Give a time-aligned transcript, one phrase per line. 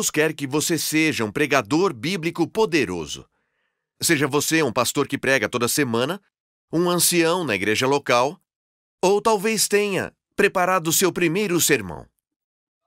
[0.00, 3.28] Deus quer que você seja um pregador bíblico poderoso.
[4.00, 6.18] Seja você um pastor que prega toda semana,
[6.72, 8.40] um ancião na igreja local,
[9.02, 12.08] ou talvez tenha preparado seu primeiro sermão.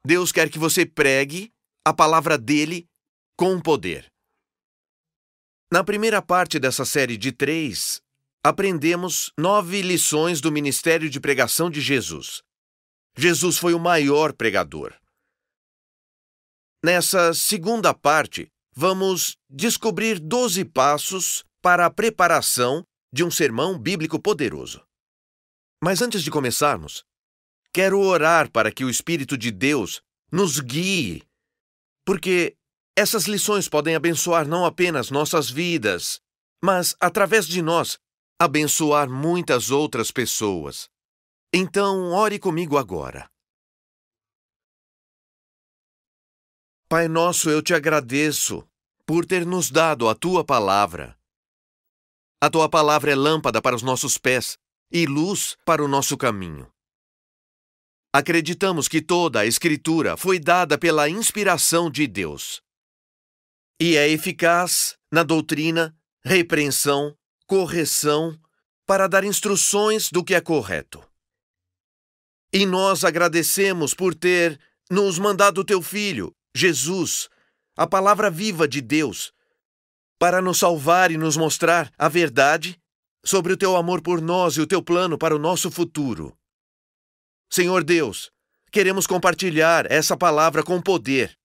[0.04, 1.54] Deus quer que você pregue
[1.86, 2.90] a palavra dele
[3.38, 4.12] com poder.
[5.72, 8.02] Na primeira parte dessa série de três,
[8.44, 12.42] aprendemos nove lições do ministério de pregação de Jesus.
[13.16, 14.96] Jesus foi o maior pregador.
[16.84, 24.84] Nessa segunda parte, vamos descobrir 12 passos para a preparação de um sermão bíblico poderoso.
[25.82, 27.06] Mas antes de começarmos,
[27.74, 31.24] quero orar para que o Espírito de Deus nos guie,
[32.06, 32.58] porque
[32.98, 36.20] essas lições podem abençoar não apenas nossas vidas,
[36.62, 37.98] mas, através de nós,
[38.38, 40.90] abençoar muitas outras pessoas.
[41.54, 43.30] Então, ore comigo agora.
[46.94, 48.64] Pai nosso, eu te agradeço
[49.04, 51.18] por ter nos dado a tua palavra.
[52.40, 54.60] A tua palavra é lâmpada para os nossos pés
[54.92, 56.72] e luz para o nosso caminho.
[58.14, 62.62] Acreditamos que toda a Escritura foi dada pela inspiração de Deus
[63.82, 68.40] e é eficaz na doutrina, repreensão, correção,
[68.86, 71.04] para dar instruções do que é correto.
[72.54, 74.62] E nós agradecemos por ter
[74.92, 77.30] nos mandado teu Filho, Jesus,
[77.76, 79.34] a palavra viva de Deus,
[80.20, 82.80] para nos salvar e nos mostrar a verdade
[83.26, 86.38] sobre o teu amor por nós e o teu plano para o nosso futuro.
[87.52, 88.32] Senhor Deus,
[88.72, 91.38] queremos compartilhar essa palavra com poder.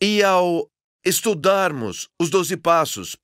[0.00, 0.68] E ao
[1.04, 3.16] estudarmos os doze passos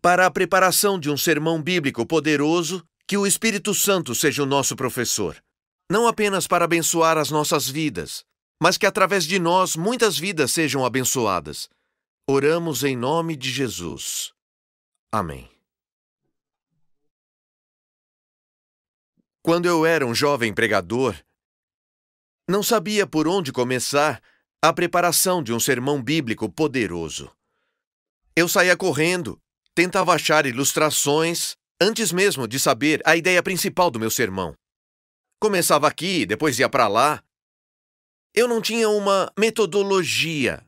[0.00, 4.74] para a preparação de um sermão bíblico poderoso, que o Espírito Santo seja o nosso
[4.74, 5.42] professor,
[5.90, 8.24] não apenas para abençoar as nossas vidas,
[8.62, 11.68] mas que através de nós muitas vidas sejam abençoadas.
[12.30, 14.32] Oramos em nome de Jesus.
[15.10, 15.50] Amém.
[19.42, 21.16] Quando eu era um jovem pregador,
[22.48, 24.22] não sabia por onde começar
[24.62, 27.36] a preparação de um sermão bíblico poderoso.
[28.36, 29.42] Eu saía correndo,
[29.74, 34.54] tentava achar ilustrações antes mesmo de saber a ideia principal do meu sermão.
[35.40, 37.24] Começava aqui, depois ia para lá,
[38.34, 40.64] eu não tinha uma metodologia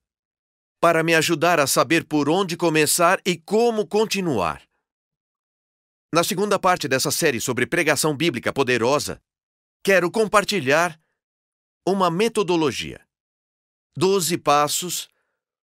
[0.81, 4.63] para me ajudar a saber por onde começar e como continuar.
[6.13, 9.21] Na segunda parte dessa série sobre pregação bíblica poderosa,
[9.83, 11.01] quero compartilhar
[11.89, 13.01] uma metodologia.
[13.97, 15.09] Doze passos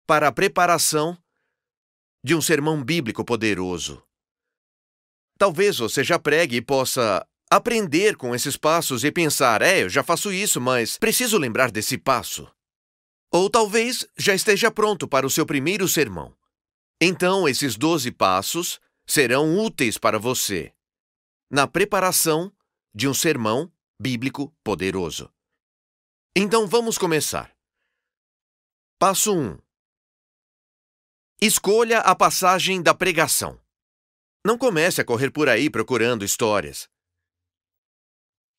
[0.08, 1.18] para a preparação
[2.24, 4.02] de um sermão bíblico poderoso.
[5.38, 10.02] Talvez você já pregue e possa aprender com esses passos e pensar: é, eu já
[10.02, 12.50] faço isso, mas preciso lembrar desse passo.
[13.30, 16.34] Ou talvez já esteja pronto para o seu primeiro sermão.
[17.02, 20.74] Então, esses 12 passos serão úteis para você
[21.50, 22.54] na preparação
[22.94, 25.30] de um sermão bíblico poderoso.
[26.36, 27.54] Então, vamos começar.
[28.98, 29.58] Passo 1.
[31.42, 33.60] Escolha a passagem da pregação.
[34.46, 36.91] Não comece a correr por aí procurando histórias.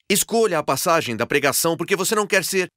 [0.09, 2.69] Escolha a passagem da pregação porque você não quer ser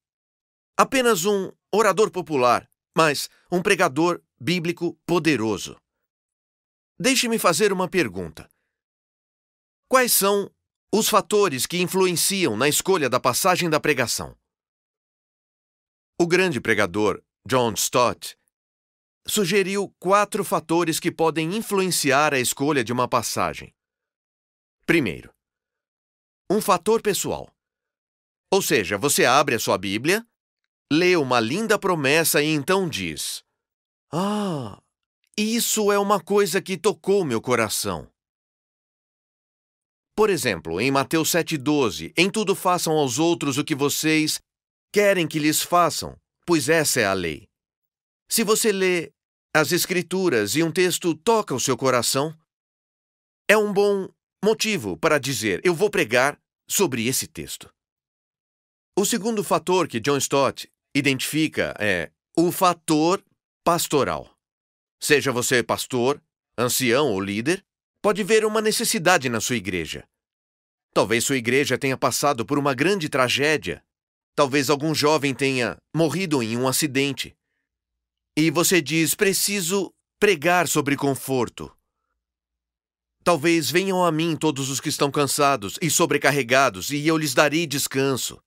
[0.76, 5.76] apenas um orador popular, mas um pregador bíblico poderoso.
[6.98, 8.48] Deixe-me fazer uma pergunta.
[9.88, 10.50] Quais são
[10.92, 14.36] os fatores que influenciam na escolha da passagem da pregação?
[16.18, 18.36] O grande pregador John Stott
[19.26, 23.74] sugeriu quatro fatores que podem influenciar a escolha de uma passagem.
[24.86, 25.35] Primeiro,
[26.50, 27.50] um fator pessoal.
[28.52, 30.26] Ou seja, você abre a sua Bíblia,
[30.92, 33.42] lê uma linda promessa e então diz:
[34.12, 34.80] Ah,
[35.36, 38.08] isso é uma coisa que tocou meu coração.
[40.16, 44.40] Por exemplo, em Mateus 7,12, em tudo façam aos outros o que vocês
[44.90, 46.16] querem que lhes façam,
[46.46, 47.46] pois essa é a lei.
[48.30, 49.12] Se você lê
[49.54, 52.34] as Escrituras e um texto toca o seu coração,
[53.48, 54.08] é um bom
[54.46, 57.68] motivo para dizer: eu vou pregar sobre esse texto.
[58.96, 63.22] O segundo fator que John Stott identifica é o fator
[63.64, 64.30] pastoral.
[65.02, 66.22] Seja você pastor,
[66.56, 67.64] ancião ou líder,
[68.00, 70.08] pode ver uma necessidade na sua igreja.
[70.94, 73.84] Talvez sua igreja tenha passado por uma grande tragédia.
[74.34, 77.36] Talvez algum jovem tenha morrido em um acidente.
[78.36, 81.75] E você diz: preciso pregar sobre conforto.
[83.26, 87.66] Talvez venham a mim todos os que estão cansados e sobrecarregados, e eu lhes darei
[87.66, 88.40] descanso.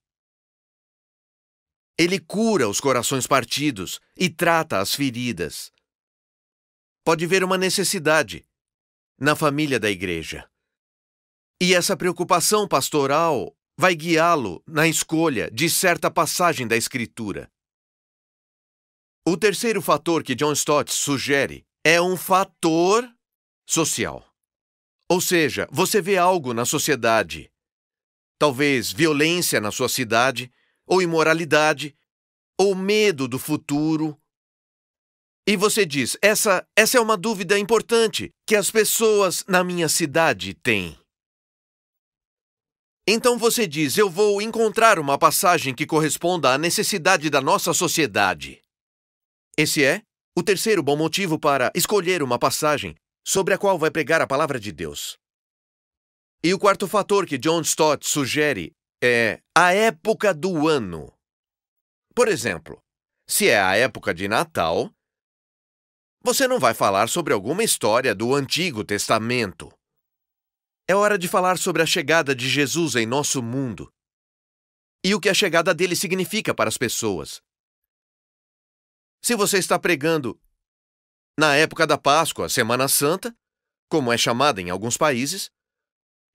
[1.97, 5.69] Ele cura os corações partidos e trata as feridas.
[7.03, 8.47] Pode ver uma necessidade
[9.19, 10.49] na família da igreja.
[11.61, 17.51] E essa preocupação pastoral vai guiá-lo na escolha de certa passagem da Escritura.
[19.27, 23.13] O terceiro fator que John Stott sugere é um fator
[23.67, 24.28] social.
[25.11, 27.51] Ou seja, você vê algo na sociedade,
[28.37, 30.51] talvez violência na sua cidade,
[30.85, 31.97] ou imoralidade,
[32.59, 34.15] ou medo do futuro.
[35.47, 40.53] E você diz: essa, essa é uma dúvida importante que as pessoas na minha cidade
[40.53, 40.95] têm.
[43.07, 48.61] Então você diz: eu vou encontrar uma passagem que corresponda à necessidade da nossa sociedade.
[49.57, 50.03] Esse é
[50.37, 52.95] o terceiro bom motivo para escolher uma passagem
[53.29, 55.15] sobre a qual vai pregar a palavra de Deus.
[56.43, 61.15] E o quarto fator que John Stott sugere é a época do ano.
[62.15, 62.83] Por exemplo,
[63.27, 64.91] se é a época de Natal,
[66.23, 69.71] você não vai falar sobre alguma história do Antigo Testamento.
[70.87, 73.93] É hora de falar sobre a chegada de Jesus em nosso mundo
[75.05, 77.43] e o que a chegada dele significa para as pessoas.
[79.23, 80.41] Se você está pregando
[81.39, 83.33] na época da Páscoa, Semana Santa,
[83.89, 85.49] como é chamada em alguns países,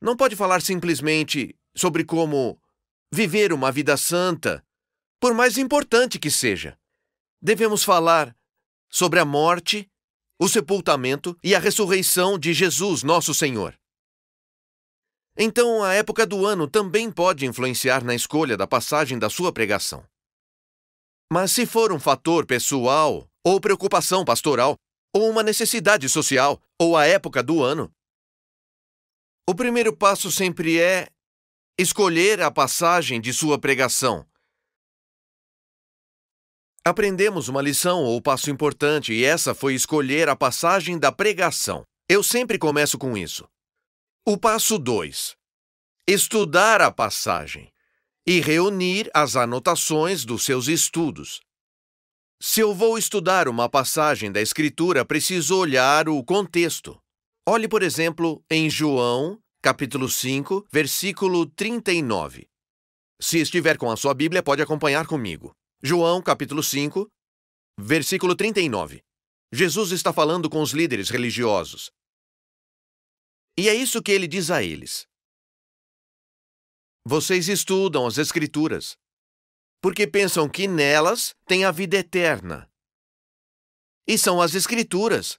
[0.01, 2.59] não pode falar simplesmente sobre como
[3.13, 4.65] viver uma vida santa,
[5.21, 6.79] por mais importante que seja.
[7.39, 8.35] Devemos falar
[8.89, 9.91] sobre a morte,
[10.41, 13.79] o sepultamento e a ressurreição de Jesus, nosso Senhor.
[15.37, 20.03] Então, a época do ano também pode influenciar na escolha da passagem da sua pregação.
[21.31, 24.79] Mas se for um fator pessoal, ou preocupação pastoral,
[25.15, 27.95] ou uma necessidade social, ou a época do ano,
[29.49, 31.09] o primeiro passo sempre é
[31.79, 34.27] escolher a passagem de sua pregação.
[36.85, 41.85] Aprendemos uma lição ou passo importante, e essa foi escolher a passagem da pregação.
[42.09, 43.49] Eu sempre começo com isso.
[44.27, 45.37] O passo 2:
[46.09, 47.73] estudar a passagem
[48.27, 51.41] e reunir as anotações dos seus estudos.
[52.47, 57.01] Se eu vou estudar uma passagem da Escritura, preciso olhar o contexto.
[57.49, 62.47] Olhe, por exemplo, em João, capítulo 5, versículo 39.
[63.19, 65.53] Se estiver com a sua Bíblia, pode acompanhar comigo.
[65.83, 67.09] João, capítulo 5,
[67.81, 69.01] versículo 39.
[69.51, 71.91] Jesus está falando com os líderes religiosos.
[73.59, 75.07] E é isso que ele diz a eles:
[77.07, 78.99] vocês estudam as Escrituras,
[79.85, 82.67] porque pensam que nelas tem a vida eterna.
[84.09, 85.39] E são as Escrituras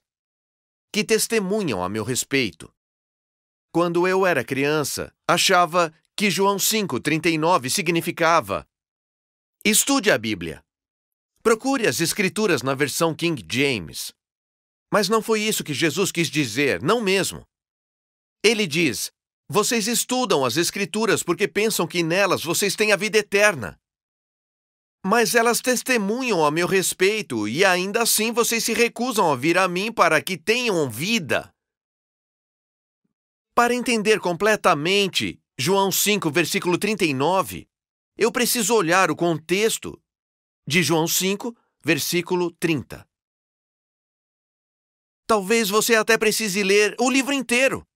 [0.92, 2.72] que testemunham a meu respeito.
[3.72, 8.64] Quando eu era criança, achava que João 5,39 significava:
[9.64, 10.64] Estude a Bíblia.
[11.42, 14.14] Procure as Escrituras na versão King James.
[14.92, 17.44] Mas não foi isso que Jesus quis dizer, não mesmo.
[18.44, 19.10] Ele diz:
[19.48, 23.76] vocês estudam as Escrituras porque pensam que nelas vocês têm a vida eterna.
[25.08, 29.68] Mas elas testemunham a meu respeito e ainda assim vocês se recusam a vir a
[29.68, 31.54] mim para que tenham vida.
[33.54, 37.68] Para entender completamente João 5, versículo 39,
[38.18, 39.96] eu preciso olhar o contexto
[40.66, 43.08] de João 5, versículo 30.
[45.24, 47.86] Talvez você até precise ler o livro inteiro.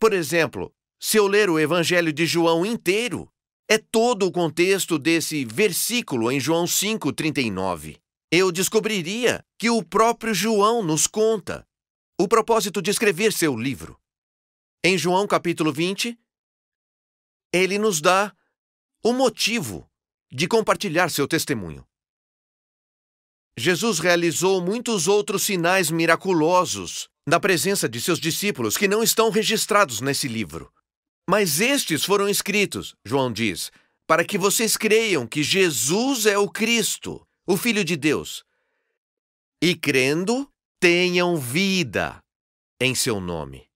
[0.00, 3.30] Por exemplo, se eu ler o Evangelho de João inteiro,
[3.68, 7.98] é todo o contexto desse versículo em João 5,39.
[8.30, 11.66] Eu descobriria que o próprio João nos conta
[12.18, 13.98] o propósito de escrever seu livro.
[14.84, 16.18] Em João capítulo 20,
[17.52, 18.34] ele nos dá
[19.04, 19.88] o motivo
[20.30, 21.86] de compartilhar seu testemunho.
[23.58, 30.00] Jesus realizou muitos outros sinais miraculosos na presença de seus discípulos que não estão registrados
[30.00, 30.72] nesse livro.
[31.28, 33.72] Mas estes foram escritos, João diz,
[34.06, 38.44] para que vocês creiam que Jesus é o Cristo, o Filho de Deus,
[39.60, 42.22] e crendo, tenham vida
[42.80, 43.66] em seu nome.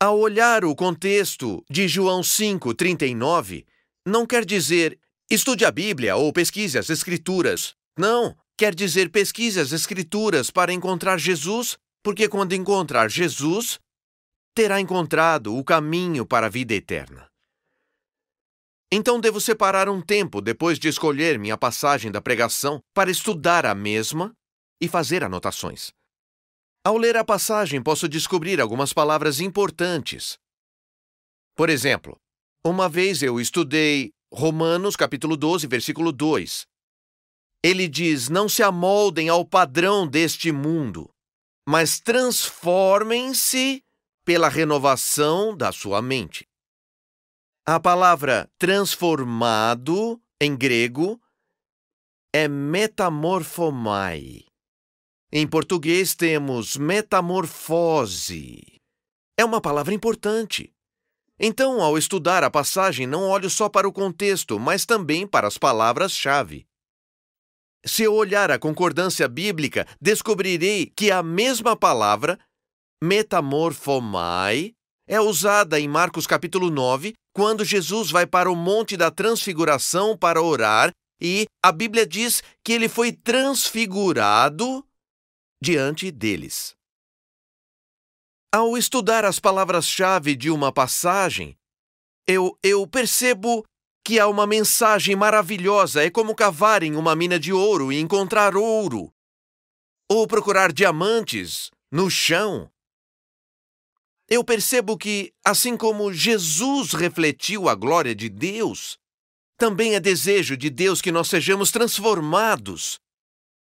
[0.00, 3.64] Ao olhar o contexto de João 5:39,
[4.06, 4.98] não quer dizer
[5.30, 7.74] estude a Bíblia ou pesquise as Escrituras.
[7.98, 13.78] Não, quer dizer pesquise as Escrituras para encontrar Jesus, porque quando encontrar Jesus,
[14.54, 17.28] terá encontrado o caminho para a vida eterna.
[18.90, 23.74] Então devo separar um tempo depois de escolher minha passagem da pregação para estudar a
[23.74, 24.32] mesma
[24.80, 25.92] e fazer anotações.
[26.84, 30.38] Ao ler a passagem, posso descobrir algumas palavras importantes.
[31.54, 32.16] Por exemplo,
[32.64, 36.66] uma vez eu estudei Romanos capítulo 12, versículo 2.
[37.62, 41.10] Ele diz: "Não se amoldem ao padrão deste mundo,
[41.68, 43.82] mas transformem-se
[44.28, 46.46] pela renovação da sua mente."
[47.66, 51.18] A palavra transformado em grego
[52.30, 54.44] é metamorphomai.
[55.32, 58.62] Em português temos metamorfose.
[59.34, 60.74] É uma palavra importante.
[61.40, 65.56] Então, ao estudar a passagem, não olho só para o contexto, mas também para as
[65.56, 66.66] palavras-chave.
[67.82, 72.38] Se eu olhar a concordância bíblica, descobrirei que a mesma palavra,
[73.02, 74.72] metamorphomai,
[75.06, 80.42] é usada em Marcos capítulo 9, quando Jesus vai para o Monte da Transfiguração para
[80.42, 80.90] orar,
[81.20, 84.84] e a Bíblia diz que ele foi transfigurado
[85.62, 86.76] diante deles.
[88.52, 91.56] Ao estudar as palavras-chave de uma passagem,
[92.26, 93.64] eu, eu percebo
[94.04, 96.02] que há uma mensagem maravilhosa.
[96.02, 99.12] É como cavar em uma mina de ouro e encontrar ouro,
[100.10, 102.70] ou procurar diamantes no chão
[104.28, 108.98] eu percebo que, assim como Jesus refletiu a glória de Deus,
[109.56, 113.00] também é desejo de Deus que nós sejamos transformados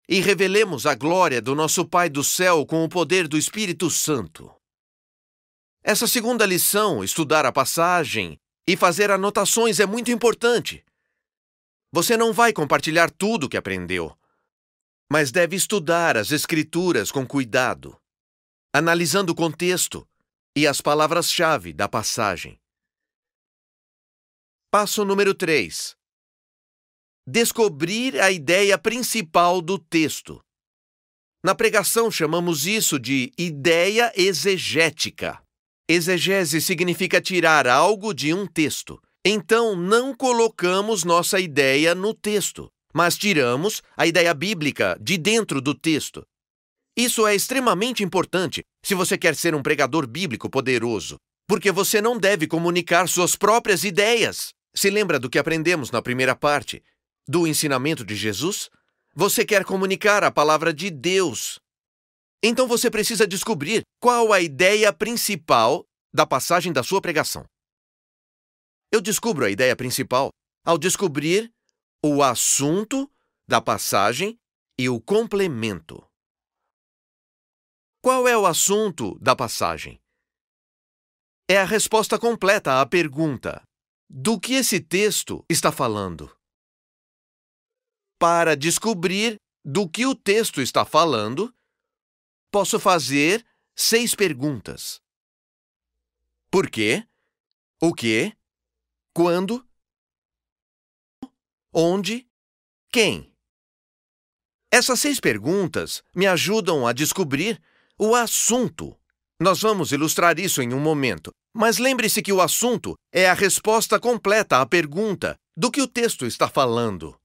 [0.08, 4.54] e revelemos a glória do nosso Pai do céu com o poder do Espírito Santo.
[5.84, 8.38] Essa segunda lição, estudar a passagem
[8.68, 10.86] e fazer anotações, é muito importante.
[11.92, 14.16] Você não vai compartilhar tudo que aprendeu,
[15.12, 17.98] mas deve estudar as Escrituras com cuidado,
[18.72, 20.08] analisando o contexto
[20.56, 22.60] e as palavras-chave da passagem.
[24.70, 25.96] Passo número 3.
[27.26, 30.42] Descobrir a ideia principal do texto.
[31.44, 35.42] Na pregação chamamos isso de ideia exegética.
[35.90, 39.02] Exegese significa tirar algo de um texto.
[39.26, 45.76] Então, não colocamos nossa ideia no texto, mas tiramos a ideia bíblica de dentro do
[45.76, 46.26] texto
[46.96, 51.18] isso é extremamente importante se você quer ser um pregador bíblico poderoso,
[51.48, 54.50] porque você não deve comunicar suas próprias ideias.
[54.76, 56.84] Se lembra do que aprendemos na primeira parte
[57.28, 58.70] do ensinamento de Jesus?
[59.16, 61.60] Você quer comunicar a palavra de Deus.
[62.44, 67.46] Então você precisa descobrir qual a ideia principal da passagem da sua pregação.
[68.92, 70.30] Eu descubro a ideia principal
[70.66, 71.50] ao descobrir
[72.04, 73.10] o assunto
[73.48, 74.38] da passagem
[74.78, 76.11] e o complemento.
[78.04, 80.02] Qual é o assunto da passagem?
[81.48, 83.62] É a resposta completa à pergunta:
[84.10, 86.36] do que esse texto está falando?
[88.18, 91.54] Para descobrir do que o texto está falando,
[92.52, 95.00] posso fazer seis perguntas:
[96.50, 97.08] Por quê?
[97.80, 98.36] O que?
[99.14, 99.64] Quando?
[101.72, 102.28] Onde?
[102.92, 103.32] Quem?
[104.72, 107.62] Essas seis perguntas me ajudam a descobrir
[108.02, 109.00] o assunto.
[109.40, 114.00] Nós vamos ilustrar isso em um momento, mas lembre-se que o assunto é a resposta
[114.00, 117.16] completa à pergunta do que o texto está falando.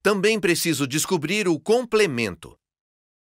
[0.00, 2.56] Também preciso descobrir o complemento.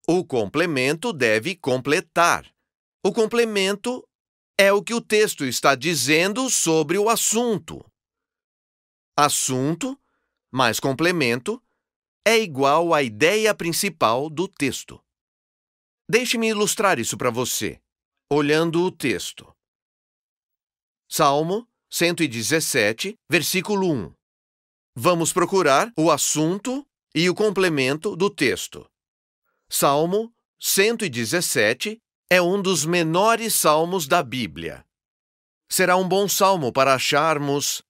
[0.09, 2.53] O complemento deve completar.
[3.05, 4.05] O complemento
[4.59, 7.85] é o que o texto está dizendo sobre o assunto.
[9.17, 9.97] Assunto
[10.53, 11.63] mais complemento
[12.27, 15.01] é igual à ideia principal do texto.
[16.09, 17.81] Deixe-me ilustrar isso para você,
[18.31, 19.53] olhando o texto.
[21.09, 24.15] Salmo 117, versículo 1.
[24.95, 28.89] Vamos procurar o assunto e o complemento do texto.
[29.69, 34.87] Salmo 117 é um dos menores salmos da Bíblia.
[35.69, 37.83] Será um bom salmo para acharmos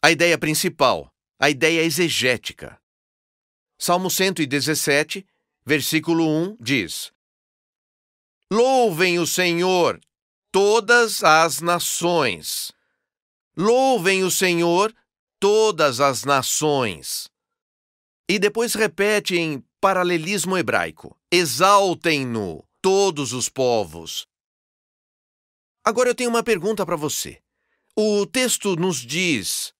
[0.00, 2.80] a ideia principal, a ideia exegética.
[3.76, 5.26] Salmo 117,
[5.66, 7.12] versículo 1 diz:
[8.52, 10.00] Louvem o Senhor,
[10.50, 12.72] todas as nações.
[13.56, 14.92] Louvem o Senhor,
[15.38, 17.28] todas as nações.
[18.28, 21.16] E depois repete em paralelismo hebraico.
[21.30, 24.26] Exaltem-no, todos os povos.
[25.84, 27.40] Agora eu tenho uma pergunta para você.
[27.96, 29.72] O texto nos diz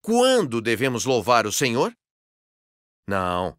[0.00, 1.96] quando devemos louvar o Senhor?
[3.06, 3.56] Não.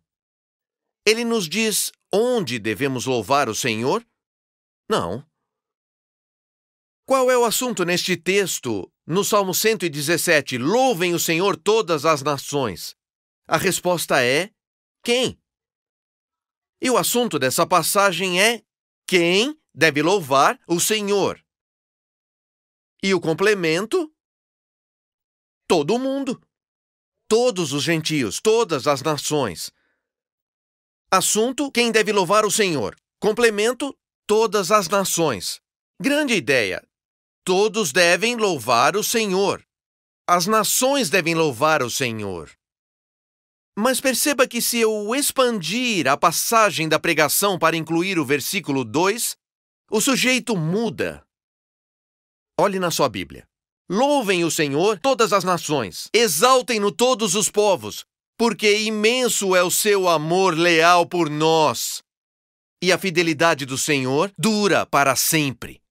[1.06, 4.06] Ele nos diz onde devemos louvar o Senhor?
[4.90, 5.26] Não.
[7.06, 10.58] Qual é o assunto neste texto, no Salmo 117?
[10.58, 12.96] Louvem o Senhor todas as nações.
[13.48, 14.50] A resposta é:
[15.04, 15.38] quem?
[16.82, 18.64] E o assunto dessa passagem é:
[19.08, 21.44] quem deve louvar o Senhor?
[23.02, 24.14] E o complemento?
[25.68, 26.42] Todo mundo.
[27.28, 29.72] Todos os gentios, todas as nações.
[31.12, 32.96] Assunto: quem deve louvar o Senhor?
[33.20, 33.98] Complemento:
[34.28, 35.62] todas as nações.
[36.02, 36.84] Grande ideia.
[37.46, 39.66] Todos devem louvar o Senhor.
[40.28, 42.52] As nações devem louvar o Senhor.
[43.78, 49.36] Mas perceba que se eu expandir a passagem da pregação para incluir o versículo 2,
[49.90, 51.26] o sujeito muda.
[52.60, 53.48] Olhe na sua Bíblia.
[53.90, 58.06] Louvem o Senhor todas as nações, exaltem-no todos os povos,
[58.38, 62.03] porque imenso é o seu amor leal por nós.
[62.86, 65.82] E a fidelidade do Senhor dura para sempre.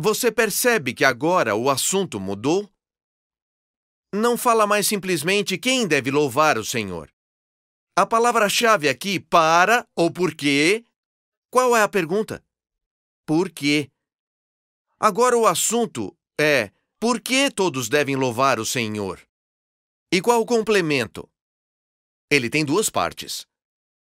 [0.00, 2.72] Você percebe que agora o assunto mudou?
[4.14, 7.12] Não fala mais simplesmente quem deve louvar o Senhor.
[7.96, 10.84] A palavra-chave aqui, para ou por quê?
[11.50, 12.40] Qual é a pergunta?
[13.26, 13.90] Por quê?
[15.00, 16.70] Agora o assunto é:
[17.00, 19.20] por que todos devem louvar o Senhor?
[20.12, 21.28] E qual o complemento?
[22.30, 23.47] Ele tem duas partes.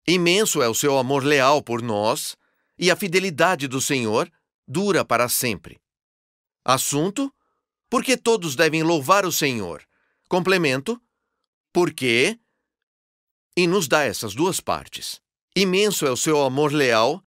[0.08, 2.38] Imenso é o seu amor leal por nós,
[2.78, 4.32] e a fidelidade do Senhor
[4.68, 5.82] dura para sempre.
[6.64, 7.34] Assunto:
[7.90, 9.84] por que todos devem louvar o Senhor?
[10.30, 11.02] Complemento:
[11.74, 12.40] por quê?
[13.58, 15.22] E nos dá essas duas partes.
[15.56, 17.24] Imenso é o seu amor leal,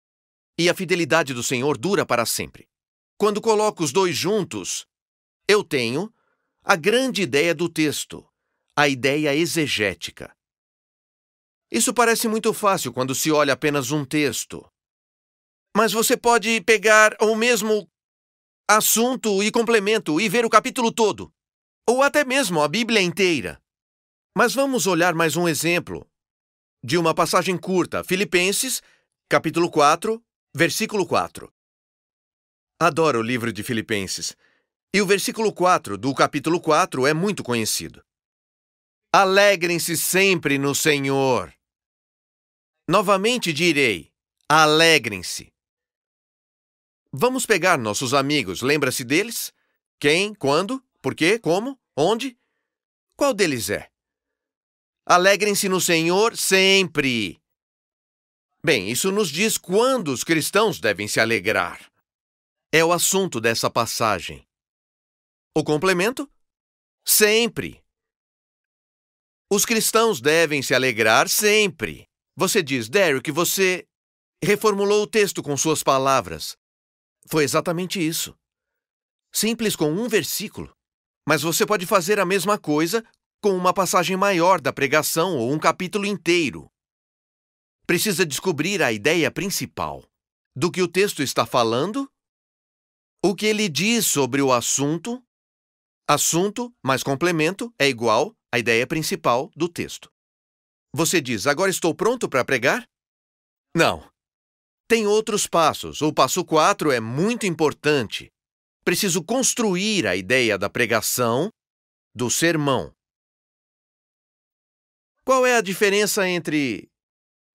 [0.59, 2.69] e a fidelidade do Senhor dura para sempre.
[3.17, 4.87] Quando coloco os dois juntos,
[5.49, 6.13] eu tenho
[6.63, 8.27] a grande ideia do texto,
[8.77, 10.36] a ideia exegética.
[11.77, 14.67] Isso parece muito fácil quando se olha apenas um texto.
[15.77, 17.87] Mas você pode pegar o mesmo
[18.67, 21.31] assunto e complemento e ver o capítulo todo,
[21.87, 23.61] ou até mesmo a Bíblia inteira.
[24.35, 26.11] Mas vamos olhar mais um exemplo
[26.83, 28.81] de uma passagem curta, Filipenses,
[29.29, 31.53] capítulo 4, versículo 4.
[32.81, 34.35] Adoro o livro de Filipenses.
[34.95, 38.03] E o versículo 4 do capítulo 4 é muito conhecido.
[39.13, 41.56] Alegrem-se sempre no Senhor.
[42.89, 44.13] Novamente direi:
[44.49, 45.53] alegrem-se.
[47.13, 49.53] Vamos pegar nossos amigos, lembra-se deles?
[49.99, 52.39] Quem, quando, por quê, como, onde?
[53.17, 53.91] Qual deles é?
[55.07, 57.41] Alegrem-se no Senhor sempre.
[58.63, 61.91] Bem, isso nos diz quando os cristãos devem se alegrar
[62.73, 64.47] é o assunto dessa passagem.
[65.55, 66.31] O complemento?
[67.05, 67.83] Sempre.
[69.51, 72.07] Os cristãos devem se alegrar sempre.
[72.37, 73.87] Você diz, Derek, você
[74.45, 76.57] reformulou o texto com suas palavras.
[77.29, 78.37] Foi exatamente isso.
[79.33, 80.75] Simples com um versículo.
[81.27, 83.05] Mas você pode fazer a mesma coisa
[83.43, 86.71] com uma passagem maior da pregação ou um capítulo inteiro.
[87.87, 90.05] Precisa descobrir a ideia principal.
[90.55, 92.11] Do que o texto está falando
[93.25, 95.23] o que ele diz sobre o assunto,
[96.09, 100.13] assunto mais complemento é igual à ideia principal do texto.
[100.97, 102.89] Você diz, agora estou pronto para pregar?
[103.77, 104.11] Não.
[104.89, 106.01] Tem outros passos.
[106.01, 108.33] O passo 4 é muito importante.
[108.83, 111.51] Preciso construir a ideia da pregação,
[112.15, 112.95] do sermão.
[115.23, 116.89] Qual é a diferença entre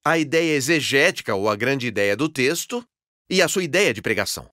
[0.06, 2.88] a ideia exegética ou a grande ideia do texto
[3.28, 4.48] e a sua ideia de pregação?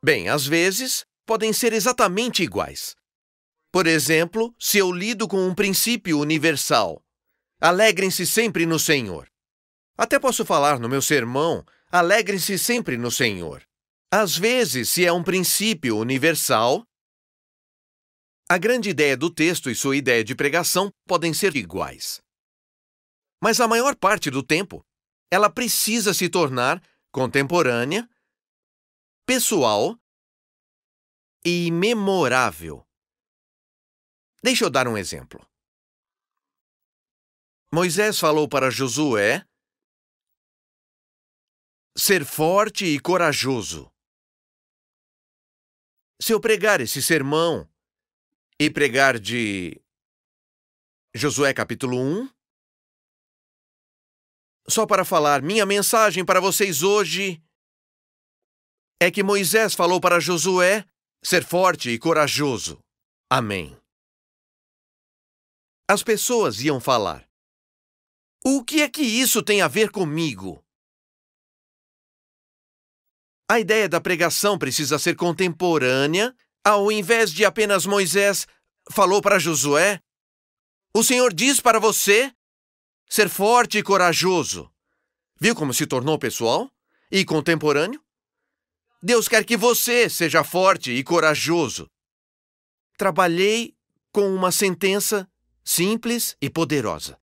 [0.00, 2.94] Bem, às vezes, podem ser exatamente iguais.
[3.72, 7.03] Por exemplo, se eu lido com um princípio universal,
[7.64, 9.26] alegrem-se sempre no Senhor.
[9.96, 13.66] Até posso falar no meu sermão, alegrem-se sempre no Senhor.
[14.12, 16.86] Às vezes, se é um princípio universal,
[18.50, 22.20] a grande ideia do texto e sua ideia de pregação podem ser iguais.
[23.42, 24.84] Mas a maior parte do tempo,
[25.30, 28.06] ela precisa se tornar contemporânea
[29.24, 29.98] pessoal
[31.42, 32.86] e memorável.
[34.42, 35.40] Deixa eu dar um exemplo.
[37.74, 39.44] Moisés falou para Josué
[41.98, 43.92] ser forte e corajoso.
[46.22, 47.68] Se eu pregar esse sermão
[48.60, 49.82] e pregar de
[51.16, 52.30] Josué capítulo 1,
[54.68, 57.42] só para falar, minha mensagem para vocês hoje
[59.02, 60.86] é que Moisés falou para Josué
[61.24, 62.78] ser forte e corajoso.
[63.28, 63.76] Amém.
[65.90, 67.23] As pessoas iam falar:
[68.46, 70.62] O que é que isso tem a ver comigo?
[73.48, 78.46] A ideia da pregação precisa ser contemporânea, ao invés de apenas Moisés
[78.92, 79.98] falou para Josué.
[80.94, 82.34] O Senhor diz para você
[83.08, 84.70] ser forte e corajoso.
[85.40, 86.70] Viu como se tornou pessoal
[87.10, 88.04] e contemporâneo?
[89.02, 91.90] Deus quer que você seja forte e corajoso.
[92.98, 93.74] Trabalhei
[94.12, 95.26] com uma sentença
[95.64, 97.18] simples e poderosa.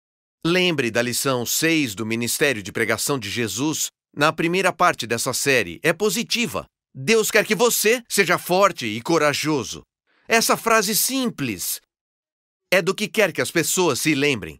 [0.50, 5.78] Lembre da lição 6 do Ministério de Pregação de Jesus na primeira parte dessa série.
[5.82, 6.64] É positiva.
[6.94, 9.82] Deus quer que você seja forte e corajoso.
[10.26, 11.82] Essa frase simples
[12.72, 14.58] é do que quer que as pessoas se lembrem.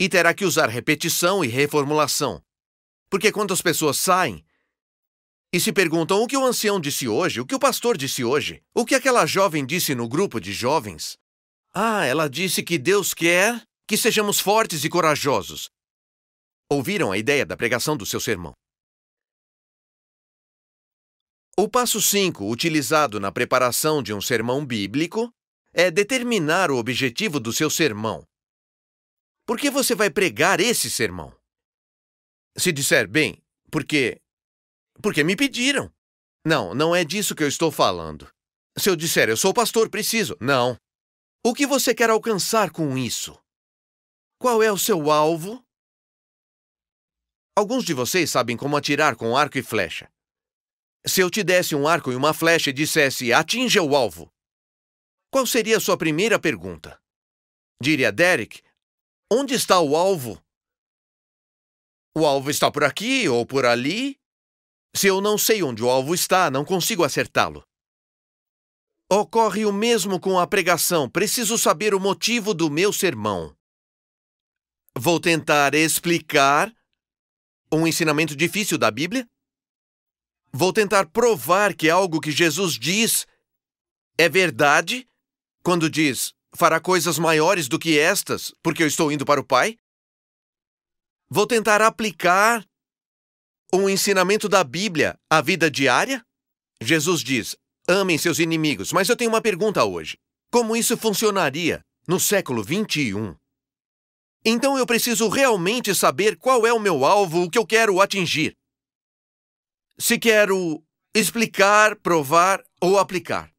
[0.00, 2.42] E terá que usar repetição e reformulação.
[3.08, 4.44] Porque quando as pessoas saem
[5.54, 8.60] e se perguntam o que o ancião disse hoje, o que o pastor disse hoje,
[8.74, 11.16] o que aquela jovem disse no grupo de jovens,
[11.72, 15.68] ah, ela disse que Deus quer que sejamos fortes e corajosos.
[16.70, 18.52] Ouviram a ideia da pregação do seu sermão.
[21.58, 25.28] O passo 5, utilizado na preparação de um sermão bíblico,
[25.74, 28.22] é determinar o objetivo do seu sermão.
[29.44, 31.36] Por que você vai pregar esse sermão?
[32.56, 34.20] Se disser, bem, porque.
[35.02, 35.92] Porque me pediram.
[36.46, 38.30] Não, não é disso que eu estou falando.
[38.78, 40.36] Se eu disser, eu sou pastor, preciso.
[40.40, 40.76] Não.
[41.44, 43.36] O que você quer alcançar com isso?
[44.40, 45.62] Qual é o seu alvo?
[47.54, 50.10] Alguns de vocês sabem como atirar com arco e flecha.
[51.06, 54.32] Se eu te desse um arco e uma flecha e dissesse atinja o alvo,
[55.30, 56.98] qual seria a sua primeira pergunta?
[57.82, 58.62] Diria Derek,
[59.30, 60.42] onde está o alvo?
[62.16, 64.18] O alvo está por aqui ou por ali?
[64.96, 67.62] Se eu não sei onde o alvo está, não consigo acertá-lo.
[69.12, 71.10] Ocorre o mesmo com a pregação.
[71.10, 73.54] Preciso saber o motivo do meu sermão.
[74.96, 76.72] Vou tentar explicar
[77.72, 79.28] um ensinamento difícil da Bíblia?
[80.52, 83.26] Vou tentar provar que algo que Jesus diz
[84.18, 85.08] é verdade
[85.62, 89.78] quando diz: fará coisas maiores do que estas, porque eu estou indo para o Pai?
[91.28, 92.66] Vou tentar aplicar
[93.72, 96.24] um ensinamento da Bíblia à vida diária?
[96.82, 98.92] Jesus diz: Amem seus inimigos.
[98.92, 100.18] Mas eu tenho uma pergunta hoje.
[100.50, 103.36] Como isso funcionaria no século 21?
[104.44, 108.56] Então eu preciso realmente saber qual é o meu alvo, o que eu quero atingir.
[109.98, 110.82] Se quero
[111.14, 113.52] explicar, provar ou aplicar.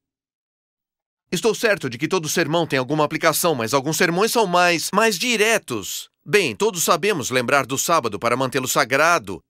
[1.31, 5.17] Estou certo de que todo sermão tem alguma aplicação, mas alguns sermões são mais mais
[5.17, 6.09] diretos.
[6.25, 9.41] Bem, todos sabemos lembrar do sábado para mantê-lo sagrado.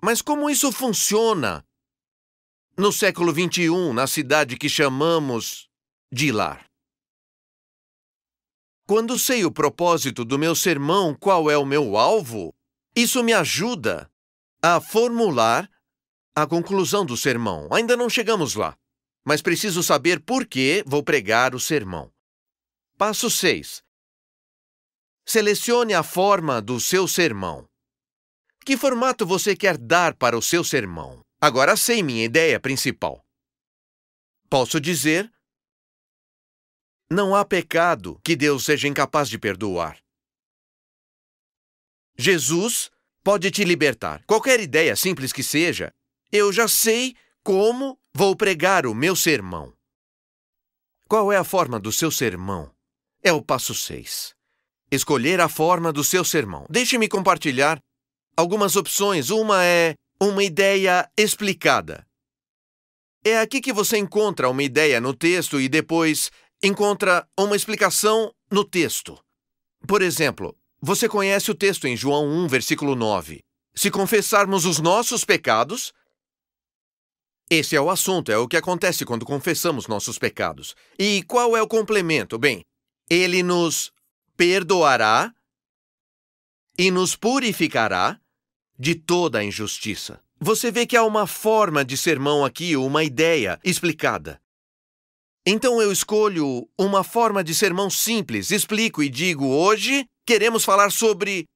[0.00, 1.64] Mas como isso funciona
[2.76, 5.68] no século XXI, na cidade que chamamos
[6.12, 6.71] de lar.
[8.86, 12.54] Quando sei o propósito do meu sermão, qual é o meu alvo,
[12.94, 14.10] isso me ajuda
[14.62, 15.70] a formular
[16.34, 17.68] a conclusão do sermão.
[17.72, 18.76] Ainda não chegamos lá,
[19.24, 22.12] mas preciso saber por que vou pregar o sermão.
[22.98, 23.82] Passo 6.
[25.24, 27.68] Selecione a forma do seu sermão.
[28.64, 31.20] Que formato você quer dar para o seu sermão?
[31.40, 33.24] Agora sei minha ideia principal.
[34.48, 35.32] Posso dizer:
[37.12, 39.98] não há pecado que Deus seja incapaz de perdoar.
[42.18, 42.90] Jesus
[43.22, 44.24] pode te libertar.
[44.26, 45.92] Qualquer ideia simples que seja,
[46.32, 49.72] eu já sei como vou pregar o meu sermão.
[51.06, 52.72] Qual é a forma do seu sermão?
[53.22, 54.34] É o passo 6.
[54.90, 56.66] Escolher a forma do seu sermão.
[56.70, 57.78] Deixe-me compartilhar
[58.36, 59.30] algumas opções.
[59.30, 62.06] Uma é uma ideia explicada.
[63.24, 66.30] É aqui que você encontra uma ideia no texto e depois
[66.62, 69.18] encontra uma explicação no texto.
[69.86, 73.44] Por exemplo, você conhece o texto em João 1, versículo 9.
[73.74, 75.92] Se confessarmos os nossos pecados.
[77.50, 80.74] Esse é o assunto, é o que acontece quando confessamos nossos pecados.
[80.98, 82.38] E qual é o complemento?
[82.38, 82.64] Bem,
[83.10, 83.92] ele nos
[84.36, 85.34] perdoará
[86.78, 88.18] e nos purificará
[88.78, 90.20] de toda a injustiça.
[90.40, 94.41] Você vê que há uma forma de sermão aqui, uma ideia explicada.
[95.44, 101.46] Então eu escolho uma forma de sermão simples, explico e digo: hoje queremos falar sobre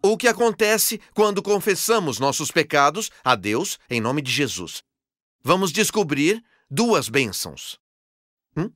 [0.00, 4.82] o que acontece quando confessamos nossos pecados a Deus em nome de Jesus.
[5.42, 7.78] Vamos descobrir duas bênçãos.
[8.56, 8.70] Hum?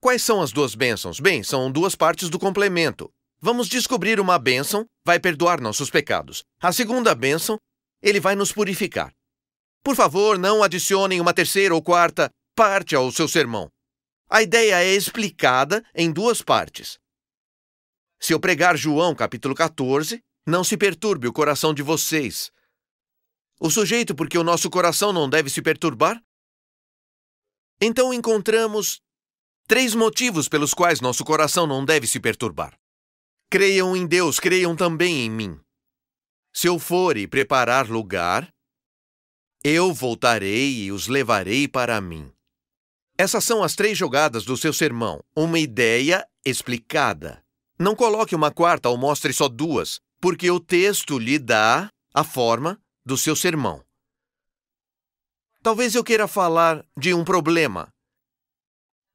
[0.00, 1.20] Quais são as duas bênçãos?
[1.20, 3.10] Bem, são duas partes do complemento.
[3.40, 6.42] vamos descobrir uma bênção, vai perdoar nossos pecados.
[6.60, 7.56] A segunda bênção,
[8.02, 9.12] ele vai nos purificar.
[9.84, 13.70] Por favor, não adicionem uma terceira ou quarta parte ao seu sermão.
[14.28, 16.98] A ideia é explicada em duas partes.
[18.18, 22.50] Se eu pregar João capítulo 14, não se perturbe o coração de vocês.
[23.60, 26.20] O sujeito, porque o nosso coração não deve se perturbar?
[27.80, 29.00] Então encontramos
[29.68, 32.76] três motivos pelos quais nosso coração não deve se perturbar.
[33.48, 35.60] Creiam em Deus, creiam também em mim.
[36.52, 38.52] Se eu for e preparar lugar,
[39.62, 42.35] eu voltarei e os levarei para mim.
[43.18, 47.42] Essas são as três jogadas do seu sermão, uma ideia explicada.
[47.78, 52.78] Não coloque uma quarta ou mostre só duas, porque o texto lhe dá a forma
[53.04, 53.82] do seu sermão.
[55.62, 57.88] Talvez eu queira falar de um problema.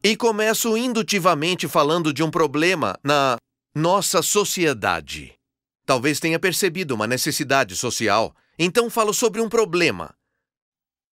[0.03, 3.37] E começo indutivamente falando de um problema na
[3.73, 5.35] nossa sociedade.
[5.85, 10.15] Talvez tenha percebido uma necessidade social, então falo sobre um problema.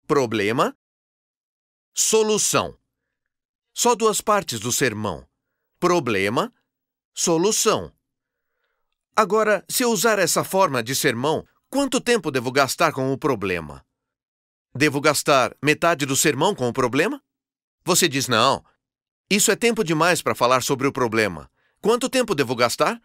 [0.07, 0.75] Problema,
[1.95, 2.78] solução.
[3.79, 5.25] Só duas partes do sermão:
[5.79, 6.53] problema,
[7.15, 7.93] solução.
[9.15, 13.87] Agora, se eu usar essa forma de sermão, quanto tempo devo gastar com o problema?
[14.75, 17.23] Devo gastar metade do sermão com o problema?
[17.85, 18.65] Você diz: não,
[19.31, 21.49] isso é tempo demais para falar sobre o problema.
[21.81, 23.01] Quanto tempo devo gastar?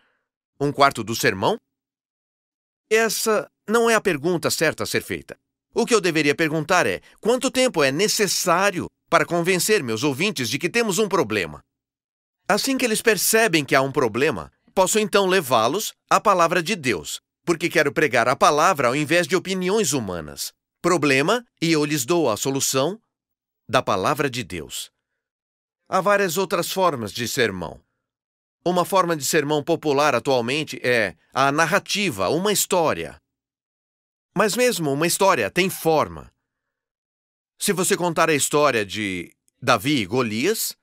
[0.60, 1.60] Um quarto do sermão?
[2.90, 5.38] Essa não é a pergunta certa a ser feita.
[5.72, 10.58] O que eu deveria perguntar é: quanto tempo é necessário para convencer meus ouvintes de
[10.58, 11.64] que temos um problema?
[12.48, 17.22] Assim que eles percebem que há um problema, posso então levá-los à palavra de Deus,
[17.46, 20.52] porque quero pregar a palavra ao invés de opiniões humanas.
[20.82, 23.00] Problema, e eu lhes dou a solução
[23.70, 24.90] da palavra de Deus.
[25.88, 27.80] Há várias outras formas de sermão.
[28.66, 33.22] Uma forma de sermão popular atualmente é a narrativa, uma história.
[34.36, 36.34] Mas mesmo uma história tem forma.
[37.64, 40.76] Se você contar a história de Davi e Golias,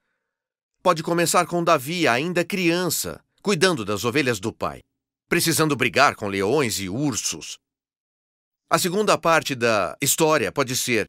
[0.83, 4.81] pode começar com Davi ainda criança, cuidando das ovelhas do pai,
[5.29, 7.59] precisando brigar com leões e ursos.
[8.71, 11.05] A segunda parte da história pode ser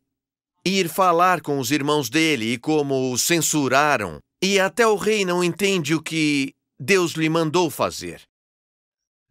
[0.66, 5.42] ir falar com os irmãos dele e como os censuraram, e até o rei não
[5.42, 8.24] entende o que Deus lhe mandou fazer.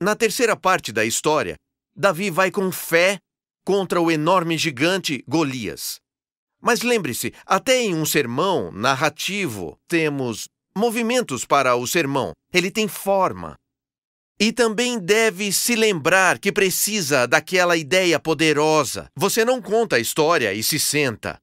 [0.00, 1.56] Na terceira parte da história,
[1.94, 3.18] Davi vai com fé
[3.62, 6.00] contra o enorme gigante Golias.
[6.60, 12.32] Mas lembre-se, até em um sermão narrativo temos movimentos para o sermão.
[12.52, 13.56] Ele tem forma.
[14.38, 19.08] E também deve se lembrar que precisa daquela ideia poderosa.
[19.16, 21.38] Você não conta a história e se senta.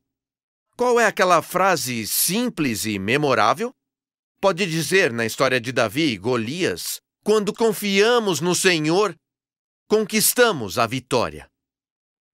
[0.75, 3.71] Qual é aquela frase simples e memorável?
[4.39, 9.15] Pode dizer na história de Davi e Golias: quando confiamos no Senhor,
[9.87, 11.47] conquistamos a vitória.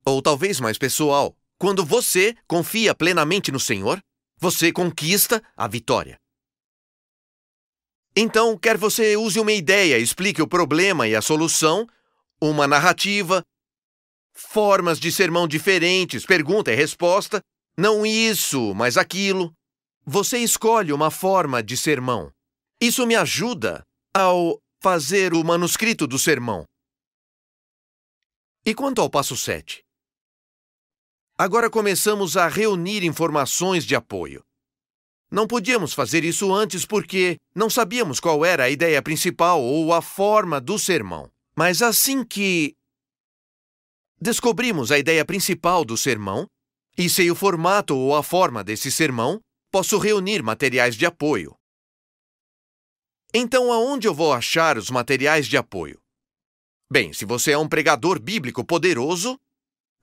[0.06, 3.98] Ou talvez mais pessoal, quando você confia plenamente no Senhor,
[4.38, 6.18] você conquista a vitória.
[8.14, 11.88] Então, quer você use uma ideia, explique o problema e a solução,
[12.42, 13.42] uma narrativa,
[14.34, 17.40] formas de sermão diferentes, pergunta e resposta,
[17.78, 19.54] não isso, mas aquilo.
[20.06, 22.30] Você escolhe uma forma de sermão.
[22.82, 26.66] Isso me ajuda ao fazer o manuscrito do sermão.
[28.66, 29.82] E quanto ao passo 7?
[31.38, 34.46] Agora começamos a reunir informações de apoio.
[35.32, 40.02] Não podíamos fazer isso antes porque não sabíamos qual era a ideia principal ou a
[40.02, 41.32] forma do sermão.
[41.56, 42.76] Mas assim que
[44.22, 46.46] descobrimos a ideia principal do sermão
[46.96, 49.42] e sei o formato ou a forma desse sermão,
[49.72, 51.56] posso reunir materiais de apoio.
[53.34, 56.00] Então, aonde eu vou achar os materiais de apoio?
[56.92, 59.40] Bem, se você é um pregador bíblico poderoso,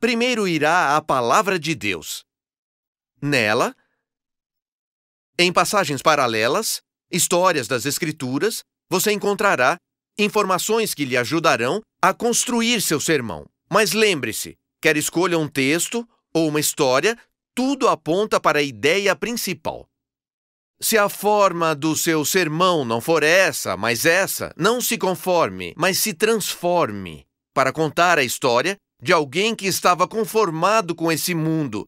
[0.00, 2.24] primeiro irá à Palavra de Deus.
[3.20, 3.76] Nela,
[5.38, 9.76] em passagens paralelas, histórias das Escrituras, você encontrará
[10.18, 13.46] informações que lhe ajudarão a construir seu sermão.
[13.70, 17.16] Mas lembre-se, quer escolha um texto ou uma história,
[17.54, 19.86] tudo aponta para a ideia principal.
[20.80, 25.98] Se a forma do seu sermão não for essa, mas essa, não se conforme, mas
[25.98, 31.86] se transforme para contar a história de alguém que estava conformado com esse mundo,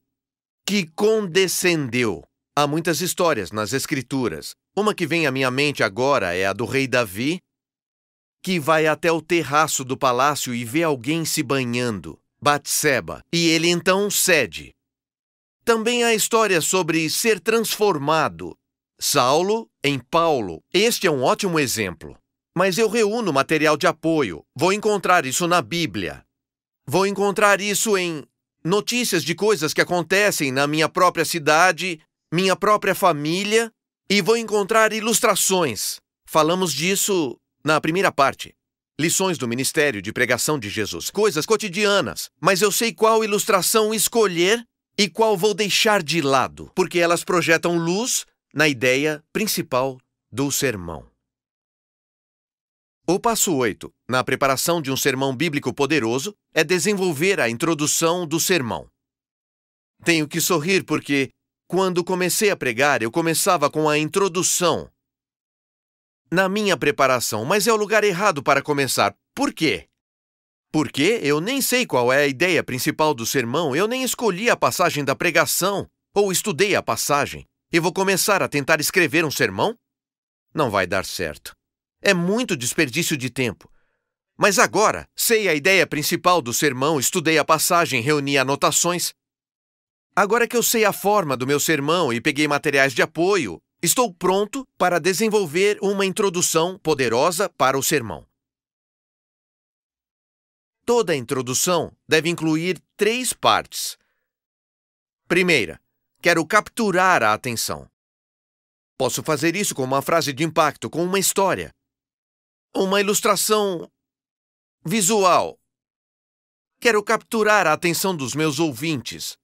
[0.67, 4.55] que condescendeu Há muitas histórias nas Escrituras.
[4.77, 7.41] Uma que vem à minha mente agora é a do rei Davi,
[8.43, 13.71] que vai até o terraço do palácio e vê alguém se banhando, Batseba, e ele
[13.71, 14.75] então cede.
[15.65, 18.55] Também há histórias sobre ser transformado.
[19.01, 20.61] Saulo em Paulo.
[20.75, 22.19] Este é um ótimo exemplo.
[22.55, 24.43] Mas eu reúno material de apoio.
[24.55, 26.23] Vou encontrar isso na Bíblia.
[26.87, 28.25] Vou encontrar isso em
[28.65, 32.01] notícias de coisas que acontecem na minha própria cidade,
[32.33, 33.73] minha própria família,
[34.11, 36.01] e vou encontrar ilustrações.
[36.27, 38.55] Falamos disso na primeira parte.
[39.01, 44.65] Lições do ministério de pregação de Jesus, coisas cotidianas, mas eu sei qual ilustração escolher
[44.99, 49.99] e qual vou deixar de lado, porque elas projetam luz na ideia principal
[50.31, 51.07] do sermão.
[53.07, 58.39] O passo 8, na preparação de um sermão bíblico poderoso, é desenvolver a introdução do
[58.39, 58.87] sermão.
[60.05, 61.31] Tenho que sorrir porque,
[61.67, 64.91] quando comecei a pregar, eu começava com a introdução.
[66.31, 69.15] Na minha preparação, mas é o lugar errado para começar.
[69.35, 69.89] Por quê?
[70.71, 74.57] Porque eu nem sei qual é a ideia principal do sermão, eu nem escolhi a
[74.57, 79.75] passagem da pregação, ou estudei a passagem, e vou começar a tentar escrever um sermão?
[80.55, 81.53] Não vai dar certo.
[82.03, 83.73] É muito desperdício de tempo.
[84.37, 89.13] Mas agora, sei a ideia principal do sermão, estudei a passagem, reuni anotações.
[90.15, 94.13] Agora que eu sei a forma do meu sermão e peguei materiais de apoio, estou
[94.13, 98.27] pronto para desenvolver uma introdução poderosa para o sermão.
[100.85, 103.97] Toda introdução deve incluir três partes.
[105.29, 105.81] Primeira,
[106.21, 107.89] quero capturar a atenção.
[108.99, 111.73] Posso fazer isso com uma frase de impacto, com uma história
[112.75, 113.91] uma ilustração
[114.85, 115.59] visual.
[116.81, 119.39] Quero capturar a atenção dos meus ouvintes.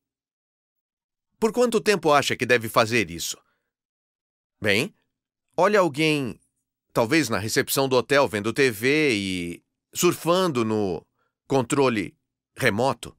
[1.38, 3.38] Por quanto tempo acha que deve fazer isso?
[4.60, 4.92] Bem,
[5.56, 6.40] olha alguém,
[6.92, 9.62] talvez na recepção do hotel vendo TV e
[9.94, 11.06] surfando no
[11.46, 12.16] controle
[12.56, 13.16] remoto.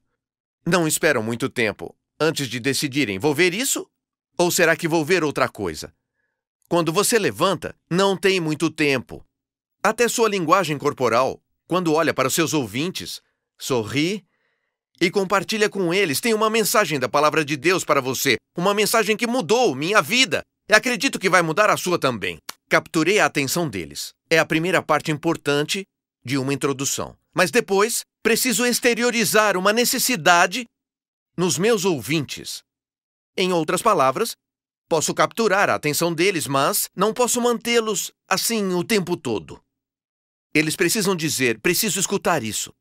[0.66, 3.90] Não esperam muito tempo antes de decidirem: vou ver isso?
[4.38, 5.94] Ou será que vou ver outra coisa?
[6.68, 9.26] Quando você levanta, não tem muito tempo.
[9.82, 13.22] Até sua linguagem corporal, quando olha para os seus ouvintes,
[13.56, 14.26] sorri
[15.00, 16.20] e compartilha com eles.
[16.20, 20.42] Tem uma mensagem da palavra de Deus para você, uma mensagem que mudou minha vida.
[20.68, 22.40] E acredito que vai mudar a sua também.
[22.68, 24.14] Capturei a atenção deles.
[24.32, 25.86] É a primeira parte importante
[26.26, 27.16] de uma introdução.
[27.36, 30.66] Mas depois, preciso exteriorizar uma necessidade
[31.38, 32.64] nos meus ouvintes.
[33.38, 34.36] Em outras palavras,
[34.88, 39.62] posso capturar a atenção deles, mas não posso mantê-los assim o tempo todo.
[40.54, 42.74] Eles precisam dizer: preciso escutar isso.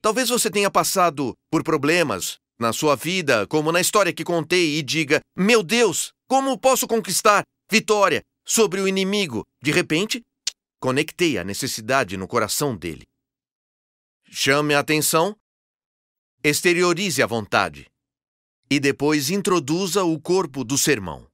[0.00, 4.82] Talvez você tenha passado por problemas na sua vida, como na história que contei, e
[4.82, 9.46] diga: Meu Deus, como posso conquistar vitória sobre o inimigo?
[9.62, 10.22] De repente,
[10.80, 13.06] conectei a necessidade no coração dele.
[14.30, 15.34] Chame a atenção,
[16.44, 17.86] exteriorize a vontade
[18.70, 21.26] e depois introduza o corpo do sermão.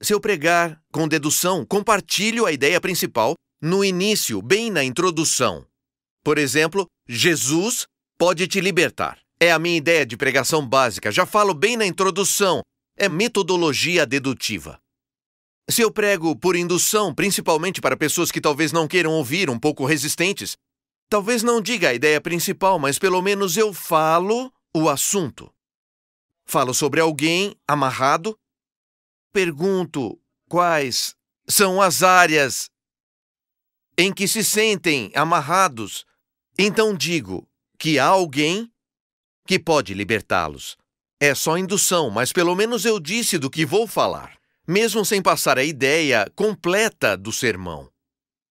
[0.00, 5.66] Se eu pregar com dedução, compartilho a ideia principal no início, bem na introdução.
[6.24, 7.86] Por exemplo, Jesus
[8.18, 9.18] pode te libertar.
[9.38, 12.62] É a minha ideia de pregação básica, já falo bem na introdução.
[12.96, 14.78] É metodologia dedutiva.
[15.68, 19.84] Se eu prego por indução, principalmente para pessoas que talvez não queiram ouvir, um pouco
[19.84, 20.56] resistentes,
[21.08, 25.50] talvez não diga a ideia principal, mas pelo menos eu falo o assunto.
[26.44, 28.36] Falo sobre alguém amarrado,
[29.32, 30.18] pergunto
[30.48, 31.14] quais
[31.48, 32.68] são as áreas
[34.00, 36.06] em que se sentem amarrados,
[36.58, 37.46] então digo
[37.78, 38.72] que há alguém
[39.46, 40.78] que pode libertá-los.
[41.20, 45.58] É só indução, mas pelo menos eu disse do que vou falar, mesmo sem passar
[45.58, 47.90] a ideia completa do sermão.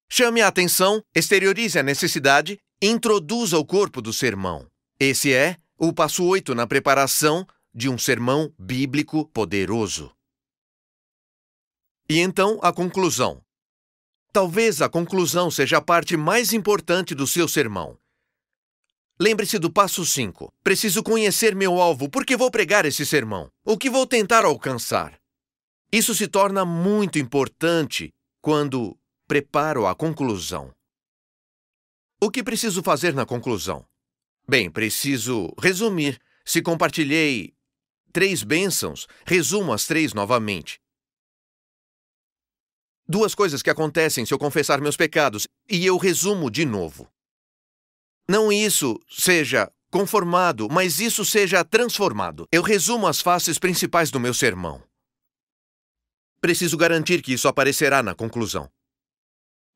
[0.07, 4.69] Chame a atenção, exteriorize a necessidade, introduza o corpo do sermão.
[4.99, 10.15] Esse é o passo 8 na preparação de um sermão bíblico poderoso.
[12.07, 13.43] E então a conclusão.
[14.32, 17.98] Talvez a conclusão seja a parte mais importante do seu sermão.
[19.20, 20.54] Lembre-se do passo 5.
[20.63, 23.52] Preciso conhecer meu alvo porque vou pregar esse sermão.
[23.65, 25.20] O que vou tentar alcançar?
[25.92, 28.96] Isso se torna muito importante quando
[29.27, 30.71] preparo a conclusão.
[32.21, 33.84] O que preciso fazer na conclusão?
[34.48, 36.21] Bem, preciso resumir.
[36.46, 37.54] Se compartilhei
[38.13, 40.80] três bênçãos, resumo as três novamente.
[43.12, 47.10] Duas coisas que acontecem se eu confessar meus pecados, e eu resumo de novo.
[48.29, 52.47] Não isso seja conformado, mas isso seja transformado.
[52.51, 54.83] Eu resumo as faces principais do meu sermão.
[56.39, 58.69] Preciso garantir que isso aparecerá na conclusão.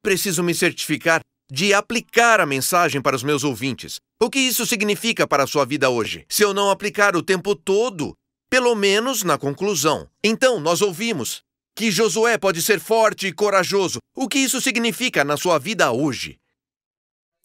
[0.03, 1.21] Preciso me certificar
[1.51, 3.99] de aplicar a mensagem para os meus ouvintes.
[4.21, 6.23] O que isso significa para a sua vida hoje?
[6.29, 8.15] Se eu não aplicar o tempo todo,
[8.47, 10.07] pelo menos na conclusão.
[10.23, 11.43] Então, nós ouvimos.
[11.75, 13.99] Que Josué pode ser forte e corajoso.
[14.15, 16.39] O que isso significa na sua vida hoje?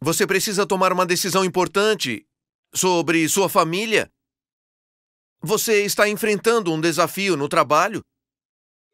[0.01, 2.26] Você precisa tomar uma decisão importante
[2.74, 4.11] sobre sua família.
[5.41, 8.03] Você está enfrentando um desafio no trabalho.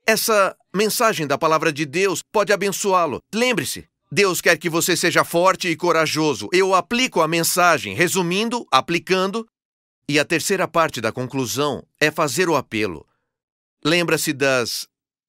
[0.06, 3.20] Essa mensagem da palavra de Deus pode abençoá-lo.
[3.34, 6.48] Lembre-se, Deus quer que você seja forte e corajoso.
[6.52, 9.46] Eu aplico a mensagem, resumindo, aplicando.
[10.08, 13.06] E a terceira parte da conclusão é fazer o apelo.
[13.82, 14.86] Lembra-se das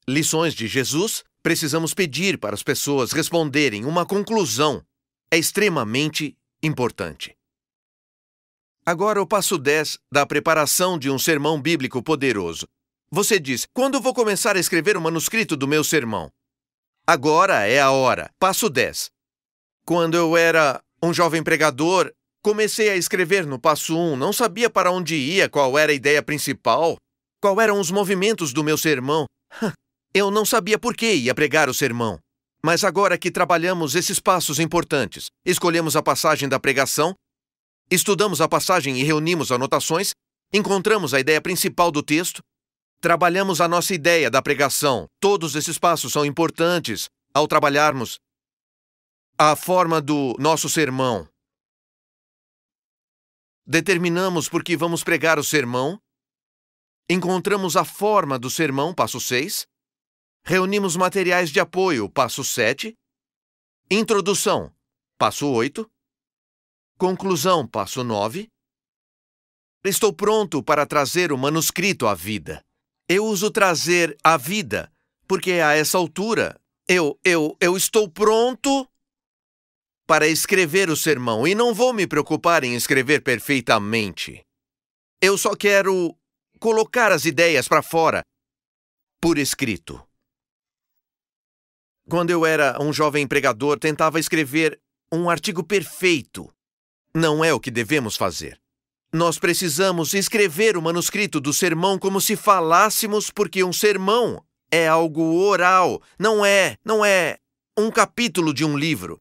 [0.07, 1.23] lições de Jesus?
[1.41, 4.83] Precisamos pedir para as pessoas responderem uma conclusão.
[5.29, 7.35] É extremamente importante.
[8.85, 12.67] Agora, o passo 10 da preparação de um sermão bíblico poderoso.
[13.11, 16.31] Você diz: Quando vou começar a escrever o manuscrito do meu sermão?
[17.07, 18.29] Agora é a hora.
[18.39, 19.09] Passo 10.
[19.85, 22.11] Quando eu era um jovem pregador,
[22.43, 26.21] comecei a escrever no passo 1, não sabia para onde ia, qual era a ideia
[26.23, 26.97] principal,
[27.41, 29.25] qual eram os movimentos do meu sermão.
[30.17, 32.17] Eu não sabia por que ia pregar o sermão.
[32.63, 37.13] Mas agora que trabalhamos esses passos importantes, escolhemos a passagem da pregação,
[37.91, 40.13] estudamos a passagem e reunimos anotações,
[40.53, 42.41] encontramos a ideia principal do texto,
[43.01, 45.05] trabalhamos a nossa ideia da pregação.
[45.19, 48.17] Todos esses passos são importantes ao trabalharmos
[49.37, 51.27] a forma do nosso sermão.
[53.67, 55.99] Determinamos por que vamos pregar o sermão,
[57.09, 59.67] encontramos a forma do sermão, passo 6,
[60.45, 62.95] reunimos materiais de apoio, passo 7,
[63.89, 64.71] introdução,
[65.17, 65.89] passo 8,
[66.99, 68.47] conclusão, passo 9.
[69.83, 72.61] Estou pronto para trazer o manuscrito à vida.
[73.09, 74.91] Eu uso trazer à vida,
[75.27, 78.87] porque a essa altura eu, eu, eu estou pronto
[80.07, 84.43] para escrever o sermão e não vou me preocupar em escrever perfeitamente.
[85.19, 86.15] Eu só quero
[86.59, 88.21] colocar as ideias para fora
[89.19, 90.07] por escrito.
[92.09, 94.79] Quando eu era um jovem empregador, tentava escrever
[95.11, 96.51] um artigo perfeito.
[97.13, 98.59] Não é o que devemos fazer.
[99.11, 105.39] Nós precisamos escrever o manuscrito do sermão como se falássemos, porque um sermão é algo
[105.39, 107.37] oral, não é, não é
[107.77, 109.19] um capítulo de um livro.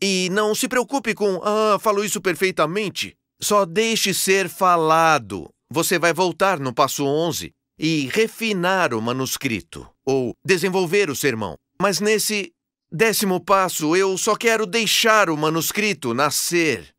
[0.00, 3.16] E não se preocupe com, ah, falou isso perfeitamente.
[3.40, 5.48] Só deixe ser falado.
[5.70, 11.56] Você vai voltar no passo 11 e refinar o manuscrito, ou desenvolver o sermão.
[11.80, 12.52] Mas nesse
[12.90, 16.94] décimo passo, eu só quero deixar o manuscrito nascer.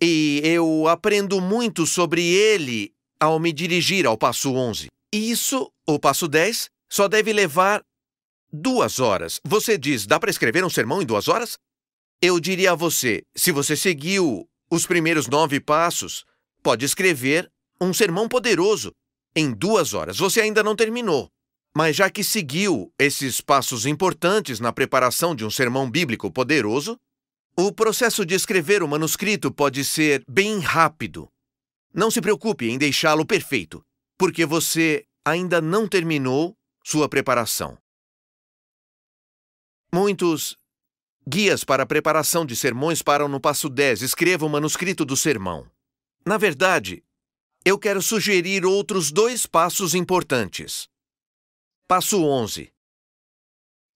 [0.00, 4.88] E eu aprendo muito sobre ele ao me dirigir ao passo 11.
[5.12, 7.82] Isso, o passo 10, só deve levar
[8.52, 9.40] duas horas.
[9.44, 11.58] Você diz, dá para escrever um sermão em duas horas?
[12.20, 16.24] Eu diria a você, se você seguiu os primeiros nove passos,
[16.62, 17.50] pode escrever
[17.80, 18.92] um sermão poderoso
[19.34, 20.18] em duas horas.
[20.18, 21.28] Você ainda não terminou.
[21.78, 26.98] Mas já que seguiu esses passos importantes na preparação de um sermão bíblico poderoso,
[27.56, 31.28] o processo de escrever o manuscrito pode ser bem rápido.
[31.94, 33.80] Não se preocupe em deixá-lo perfeito,
[34.18, 37.78] porque você ainda não terminou sua preparação.
[39.94, 40.56] Muitos
[41.28, 45.70] guias para a preparação de sermões param no passo 10, escreva o manuscrito do sermão.
[46.26, 47.04] Na verdade,
[47.64, 50.88] eu quero sugerir outros dois passos importantes.
[51.90, 52.70] Passo 11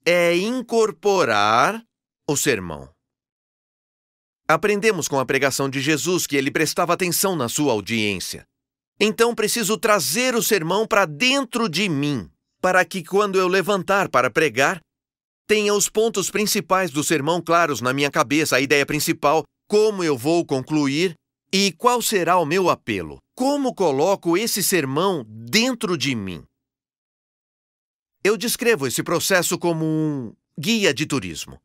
[0.07, 1.85] é incorporar
[2.27, 2.89] o sermão.
[4.49, 8.47] Aprendemos com a pregação de Jesus que ele prestava atenção na sua audiência.
[8.99, 12.31] Então preciso trazer o sermão para dentro de mim,
[12.63, 14.81] para que quando eu levantar para pregar,
[15.47, 20.17] tenha os pontos principais do sermão claros na minha cabeça, a ideia principal, como eu
[20.17, 21.13] vou concluir
[21.53, 23.19] e qual será o meu apelo.
[23.37, 26.43] Como coloco esse sermão dentro de mim?
[28.25, 31.61] Eu descrevo esse processo como um guia de turismo.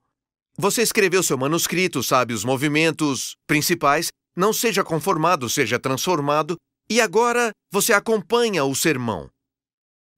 [0.57, 6.57] Você escreveu seu manuscrito, sabe os movimentos principais, não seja conformado, seja transformado,
[6.89, 9.29] e agora você acompanha o sermão.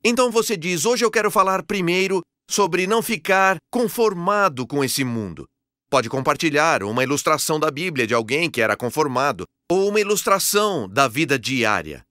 [0.02, 5.46] Então você diz: hoje eu quero falar primeiro sobre não ficar conformado com esse mundo.
[5.90, 11.08] Pode compartilhar uma ilustração da Bíblia de alguém que era conformado, ou uma ilustração da
[11.10, 12.06] vida diária.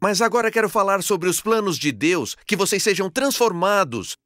[0.00, 4.16] Mas agora quero falar sobre os planos de Deus, que vocês sejam transformados.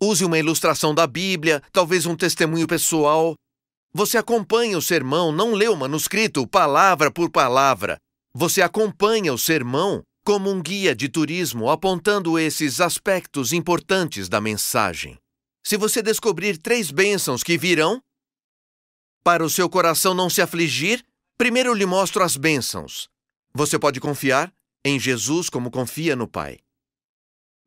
[0.00, 3.34] Use uma ilustração da Bíblia, talvez um testemunho pessoal.
[3.92, 7.96] Você acompanha o sermão, não lê o manuscrito palavra por palavra.
[8.34, 15.16] Você acompanha o sermão como um guia de turismo apontando esses aspectos importantes da mensagem.
[15.64, 18.00] Se você descobrir três bênçãos que virão,
[19.22, 21.02] para o seu coração não se afligir,
[21.38, 23.08] primeiro lhe mostro as bênçãos.
[23.54, 24.52] Você pode confiar
[24.84, 26.58] em Jesus como confia no Pai.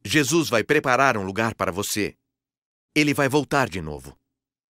[0.05, 2.13] Jesus vai preparar um lugar para você.
[2.95, 4.15] Ele vai voltar de novo.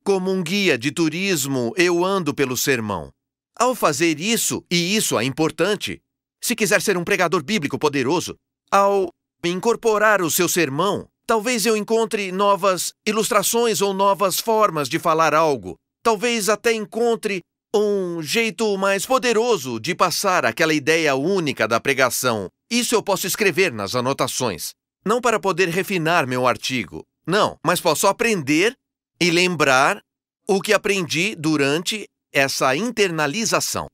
[0.02, 3.12] Como um guia de turismo, eu ando pelo sermão.
[3.54, 6.00] Ao fazer isso, e isso é importante,
[6.40, 8.34] se quiser ser um pregador bíblico poderoso,
[8.70, 9.10] ao
[9.44, 15.76] incorporar o seu sermão, talvez eu encontre novas ilustrações ou novas formas de falar algo.
[16.02, 17.42] Talvez até encontre
[17.74, 22.48] um jeito mais poderoso de passar aquela ideia única da pregação.
[22.70, 24.72] Isso eu posso escrever nas anotações.
[25.04, 27.06] Não para poder refinar meu artigo.
[27.26, 28.74] Não, mas posso aprender
[29.20, 30.02] e lembrar
[30.48, 33.86] o que aprendi durante essa internalização.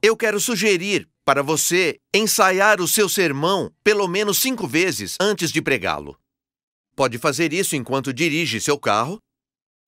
[0.00, 5.60] Eu quero sugerir para você ensaiar o seu sermão pelo menos cinco vezes antes de
[5.62, 6.16] pregá-lo.
[6.94, 9.18] Pode fazer isso enquanto dirige seu carro,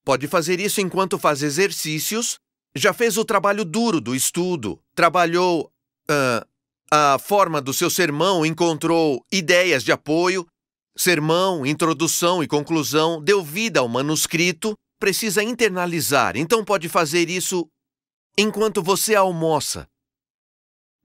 [0.05, 2.39] pode fazer isso enquanto faz exercícios,
[2.77, 5.71] já fez o trabalho duro do estudo, trabalhou
[6.11, 6.47] uh,
[6.91, 10.47] a forma do seu sermão, encontrou ideias de apoio,
[10.97, 17.69] sermão, introdução e conclusão, deu vida ao manuscrito, precisa internalizar, então pode fazer isso
[18.37, 19.87] enquanto você almoça.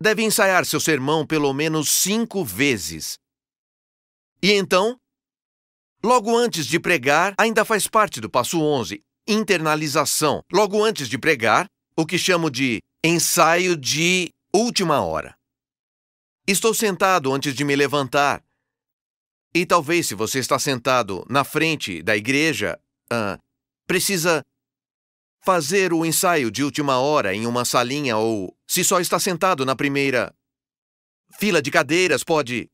[0.01, 3.17] Deve ensaiar seu sermão pelo menos cinco vezes.
[4.41, 4.97] E então,
[6.03, 10.43] logo antes de pregar, ainda faz parte do passo 11, internalização.
[10.51, 15.37] Logo antes de pregar, o que chamo de ensaio de última hora.
[16.47, 18.43] Estou sentado antes de me levantar.
[19.53, 22.79] E talvez, se você está sentado na frente da igreja,
[23.13, 23.39] uh,
[23.85, 24.43] precisa
[25.41, 29.75] fazer o ensaio de última hora em uma salinha ou, se só está sentado na
[29.75, 30.33] primeira
[31.39, 32.69] fila de cadeiras, pode,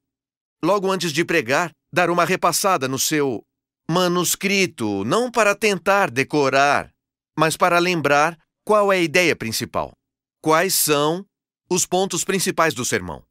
[0.64, 3.46] logo antes de pregar, dar uma repassada no seu
[3.90, 6.94] manuscrito, não para tentar decorar,
[7.38, 9.94] mas para lembrar qual é a ideia principal.
[10.42, 11.26] Quais são
[11.70, 13.24] os pontos principais do sermão?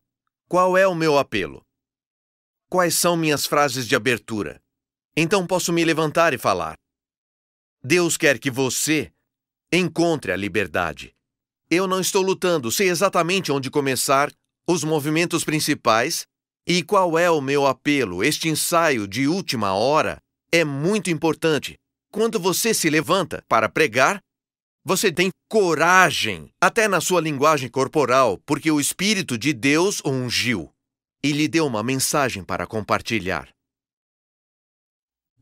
[0.49, 1.65] Qual é o meu apelo?
[2.69, 4.61] Quais são minhas frases de abertura?
[5.17, 6.77] Então posso me levantar e falar.
[7.83, 9.13] Deus quer que você
[9.73, 11.15] encontre a liberdade.
[11.71, 14.33] Eu não estou lutando, sei exatamente onde começar,
[14.67, 16.27] os movimentos principais
[16.67, 18.23] e qual é o meu apelo.
[18.25, 20.23] Este ensaio de última hora
[20.55, 21.75] é muito importante.
[22.13, 24.21] Quando você se levanta para pregar,
[24.85, 30.73] você tem coragem, até na sua linguagem corporal, porque o Espírito de Deus o ungiu
[31.25, 33.49] e lhe deu uma mensagem para compartilhar.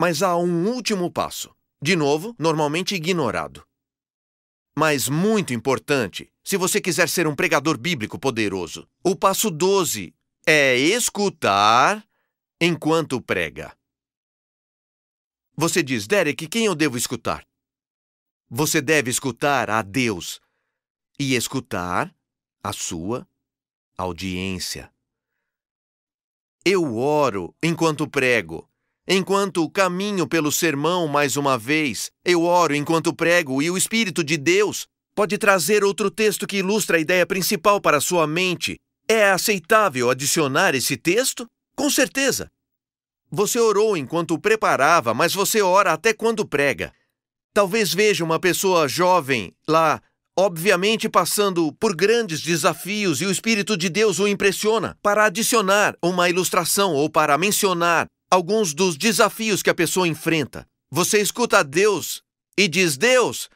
[0.00, 3.62] Mas há um último passo de novo, normalmente ignorado.
[4.78, 8.88] Mas muito importante, se você quiser ser um pregador bíblico poderoso.
[9.04, 10.14] O passo 12
[10.46, 12.02] é escutar
[12.58, 13.76] enquanto prega.
[15.56, 17.46] Você diz, Derek, quem eu devo escutar?
[18.48, 20.40] Você deve escutar a Deus
[21.18, 22.14] e escutar
[22.62, 23.26] a sua
[23.96, 24.92] audiência.
[26.64, 28.68] Eu oro enquanto prego
[29.06, 34.36] Enquanto caminho pelo sermão mais uma vez, eu oro enquanto prego e o Espírito de
[34.36, 38.78] Deus pode trazer outro texto que ilustra a ideia principal para sua mente.
[39.08, 41.46] É aceitável adicionar esse texto?
[41.74, 42.48] Com certeza.
[43.34, 46.92] Você orou enquanto preparava, mas você ora até quando prega.
[47.54, 50.02] Talvez veja uma pessoa jovem lá,
[50.38, 56.28] obviamente passando por grandes desafios e o Espírito de Deus o impressiona para adicionar uma
[56.28, 60.68] ilustração ou para mencionar alguns dos desafios que a pessoa enfrenta.
[60.90, 62.22] Você escuta a Deus
[62.58, 63.48] e diz: Deus,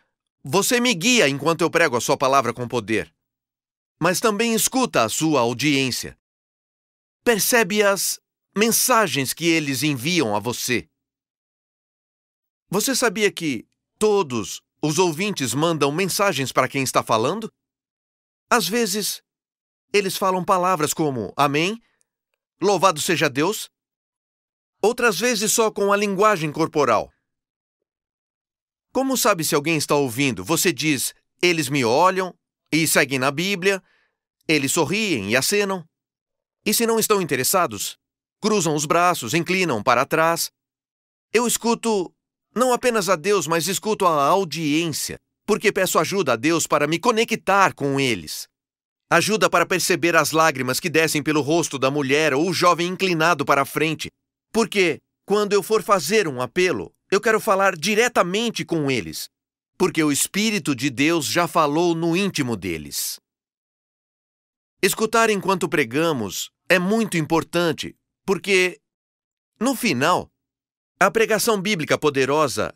[0.42, 3.12] você me guia enquanto eu prego a sua palavra com poder.
[4.00, 6.16] Mas também escuta a sua audiência.
[7.22, 8.18] Percebe as
[8.56, 10.88] mensagens que eles enviam a você.
[12.70, 17.52] Você sabia que todos os ouvintes mandam mensagens para quem está falando?
[18.48, 19.22] Às vezes,
[19.92, 21.80] eles falam palavras como Amém,
[22.60, 23.70] Louvado seja Deus,
[24.80, 27.12] outras vezes só com a linguagem corporal.
[28.90, 30.42] Como sabe se alguém está ouvindo?
[30.42, 32.34] Você diz, eles me olham
[32.72, 33.82] e seguem na Bíblia,
[34.48, 35.86] eles sorriem e acenam.
[36.64, 37.98] E se não estão interessados,
[38.40, 40.50] cruzam os braços, inclinam para trás.
[41.32, 42.12] Eu escuto
[42.54, 46.98] não apenas a Deus, mas escuto a audiência, porque peço ajuda a Deus para me
[46.98, 48.48] conectar com eles.
[49.10, 53.44] Ajuda para perceber as lágrimas que descem pelo rosto da mulher ou o jovem inclinado
[53.44, 54.08] para a frente,
[54.52, 59.28] porque, quando eu for fazer um apelo, eu quero falar diretamente com eles,
[59.78, 63.20] porque o Espírito de Deus já falou no íntimo deles.
[64.82, 67.94] Escutar enquanto pregamos é muito importante,
[68.26, 68.80] porque,
[69.60, 70.28] no final,
[70.98, 72.74] a pregação bíblica poderosa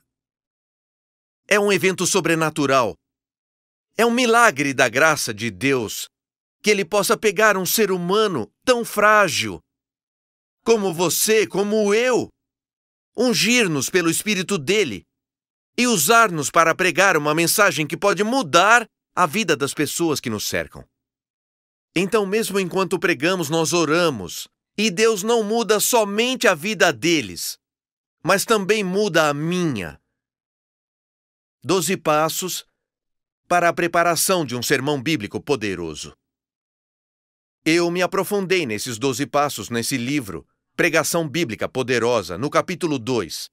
[1.49, 2.95] é um evento sobrenatural.
[3.99, 6.09] É um milagre da graça de Deus
[6.63, 9.61] que ele possa pegar um ser humano tão frágil
[10.65, 12.29] como você, como eu,
[13.17, 15.03] ungir-nos pelo Espírito dele
[15.77, 18.87] e usar-nos para pregar uma mensagem que pode mudar
[19.17, 20.85] a vida das pessoas que nos cercam.
[21.97, 24.47] Então, mesmo enquanto pregamos, nós oramos,
[24.77, 27.59] e Deus não muda somente a vida deles,
[28.23, 30.01] mas também muda a minha.
[31.63, 32.65] Doze passos
[33.47, 36.15] para a preparação de um sermão bíblico poderoso.
[37.65, 43.51] Eu me aprofundei nesses doze passos nesse livro, Pregação Bíblica Poderosa, no capítulo 2.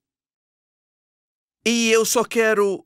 [1.65, 2.85] E eu só quero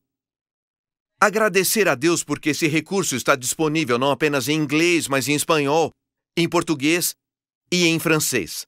[1.19, 5.91] agradecer a Deus porque esse recurso está disponível não apenas em inglês, mas em espanhol,
[6.35, 7.13] em português
[7.71, 8.65] e em francês.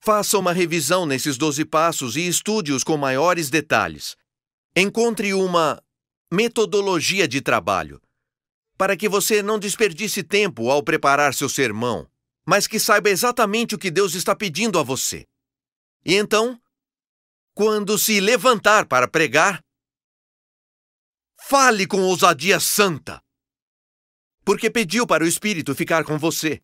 [0.00, 4.16] Faça uma revisão nesses 12 passos e estude-os com maiores detalhes.
[4.76, 5.82] Encontre uma
[6.32, 8.00] metodologia de trabalho
[8.76, 12.08] para que você não desperdice tempo ao preparar seu sermão,
[12.46, 15.26] mas que saiba exatamente o que Deus está pedindo a você.
[16.04, 16.60] E então,
[17.54, 19.60] quando se levantar para pregar,
[21.40, 23.22] Fale com ousadia santa.
[24.44, 26.60] Porque pediu para o Espírito ficar com você.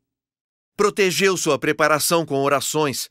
[0.76, 3.08] Protegeu sua preparação com orações.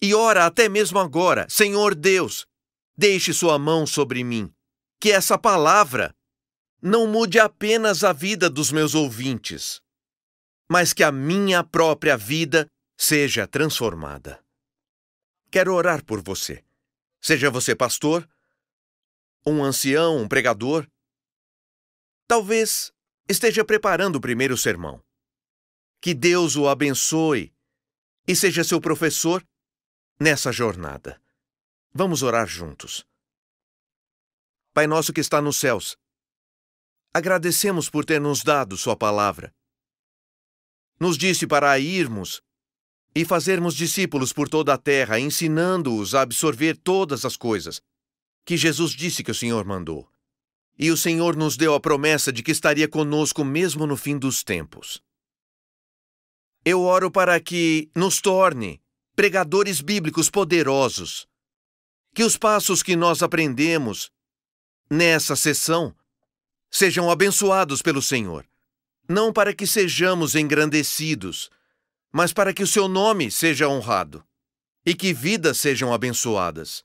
[0.00, 2.46] E ora até mesmo agora: Senhor Deus,
[2.96, 4.52] deixe sua mão sobre mim.
[5.00, 6.14] Que essa palavra
[6.82, 9.80] não mude apenas a vida dos meus ouvintes,
[10.68, 14.42] mas que a minha própria vida seja transformada.
[15.50, 16.62] Quero orar por você.
[17.20, 18.28] Seja você pastor,
[19.46, 20.86] um ancião, um pregador,
[22.28, 22.92] Talvez
[23.28, 25.00] esteja preparando o primeiro sermão.
[26.00, 27.52] Que Deus o abençoe
[28.26, 29.44] e seja seu professor
[30.18, 31.20] nessa jornada.
[31.92, 33.06] Vamos orar juntos.
[34.74, 35.96] Pai nosso que está nos céus,
[37.14, 39.54] agradecemos por ter nos dado Sua palavra.
[41.00, 42.42] Nos disse para irmos
[43.14, 47.80] e fazermos discípulos por toda a terra, ensinando-os a absorver todas as coisas
[48.44, 50.08] que Jesus disse que o Senhor mandou.
[50.78, 54.44] E o Senhor nos deu a promessa de que estaria conosco mesmo no fim dos
[54.44, 55.02] tempos.
[56.68, 58.82] Eu oro para que nos torne
[59.14, 61.28] pregadores bíblicos poderosos.
[62.12, 64.10] Que os passos que nós aprendemos
[64.90, 65.94] nessa sessão
[66.68, 68.44] sejam abençoados pelo Senhor.
[69.08, 71.52] Não para que sejamos engrandecidos,
[72.12, 74.26] mas para que o seu nome seja honrado
[74.84, 76.82] e que vidas sejam abençoadas.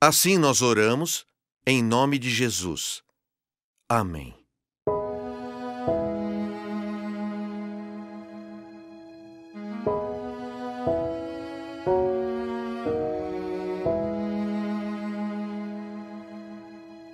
[0.00, 1.26] Assim nós oramos
[1.66, 3.02] em nome de Jesus.
[3.86, 4.34] Amém.